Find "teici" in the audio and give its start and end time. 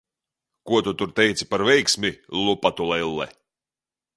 1.19-1.47